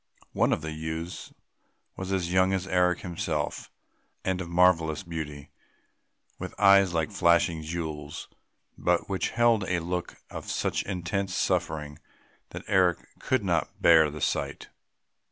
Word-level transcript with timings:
One 0.33 0.51
of 0.51 0.61
the 0.63 0.71
youths 0.71 1.31
was 1.95 2.11
as 2.11 2.33
young 2.33 2.53
as 2.53 2.65
Eric 2.65 3.01
himself 3.01 3.69
and 4.25 4.41
of 4.41 4.49
marvellous 4.49 5.03
beauty, 5.03 5.51
with 6.39 6.59
eyes 6.59 6.91
like 6.91 7.11
flashing 7.11 7.61
jewels, 7.61 8.27
but 8.79 9.07
which 9.09 9.29
held 9.29 9.63
a 9.65 9.77
look 9.79 10.15
of 10.31 10.49
such 10.49 10.81
intense 10.85 11.35
suffering 11.35 11.99
that 12.49 12.65
Eric 12.65 12.97
could 13.19 13.43
not 13.43 13.79
bear 13.79 14.09
the 14.09 14.21
sight. 14.21 14.69